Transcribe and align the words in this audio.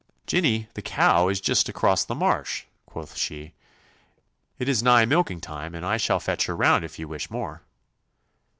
'Jinny, 0.25 0.67
the 0.73 0.81
cow, 0.81 1.27
is 1.27 1.39
just 1.39 1.69
across 1.69 2.03
the 2.03 2.15
marsh,' 2.15 2.65
quoth 2.87 3.15
she. 3.15 3.53
'It 4.57 4.67
is 4.67 4.81
nigh 4.81 5.05
milking 5.05 5.39
time, 5.39 5.75
and 5.75 5.85
I 5.85 5.97
shall 5.97 6.19
fetch 6.19 6.47
her 6.47 6.55
round 6.55 6.83
if 6.83 6.97
ye 6.97 7.05
wish 7.05 7.29
more. 7.29 7.61